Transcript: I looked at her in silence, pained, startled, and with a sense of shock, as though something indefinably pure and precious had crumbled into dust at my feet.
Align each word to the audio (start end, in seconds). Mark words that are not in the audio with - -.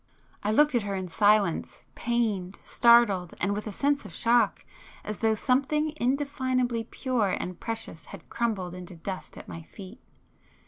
I 0.41 0.49
looked 0.51 0.73
at 0.73 0.81
her 0.81 0.95
in 0.95 1.07
silence, 1.09 1.83
pained, 1.93 2.57
startled, 2.63 3.35
and 3.39 3.53
with 3.53 3.67
a 3.67 3.71
sense 3.71 4.03
of 4.03 4.15
shock, 4.15 4.65
as 5.03 5.19
though 5.19 5.35
something 5.35 5.93
indefinably 5.95 6.85
pure 6.85 7.29
and 7.29 7.59
precious 7.59 8.07
had 8.07 8.27
crumbled 8.27 8.73
into 8.73 8.95
dust 8.95 9.37
at 9.37 9.47
my 9.47 9.61
feet. 9.61 10.01